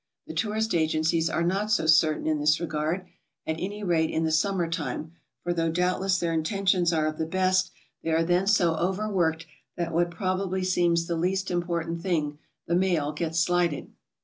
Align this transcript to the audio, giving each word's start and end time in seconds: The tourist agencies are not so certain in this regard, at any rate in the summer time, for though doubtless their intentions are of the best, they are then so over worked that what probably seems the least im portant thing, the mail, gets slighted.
The 0.25 0.33
tourist 0.33 0.73
agencies 0.73 1.29
are 1.29 1.43
not 1.43 1.69
so 1.69 1.85
certain 1.85 2.25
in 2.25 2.39
this 2.39 2.59
regard, 2.59 3.05
at 3.45 3.57
any 3.59 3.83
rate 3.83 4.09
in 4.09 4.23
the 4.23 4.31
summer 4.31 4.67
time, 4.67 5.11
for 5.43 5.53
though 5.53 5.69
doubtless 5.69 6.17
their 6.19 6.33
intentions 6.33 6.91
are 6.91 7.05
of 7.05 7.19
the 7.19 7.27
best, 7.27 7.69
they 8.01 8.09
are 8.09 8.23
then 8.23 8.47
so 8.47 8.75
over 8.77 9.07
worked 9.07 9.45
that 9.75 9.93
what 9.93 10.09
probably 10.09 10.63
seems 10.63 11.05
the 11.05 11.15
least 11.15 11.51
im 11.51 11.61
portant 11.61 12.01
thing, 12.01 12.39
the 12.65 12.73
mail, 12.73 13.11
gets 13.11 13.39
slighted. 13.41 13.91